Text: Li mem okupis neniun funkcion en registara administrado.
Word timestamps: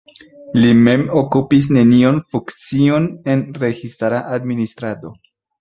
Li 0.61 0.71
mem 0.87 1.03
okupis 1.19 1.67
neniun 1.77 2.17
funkcion 2.33 3.07
en 3.35 3.45
registara 3.65 4.27
administrado. 4.39 5.17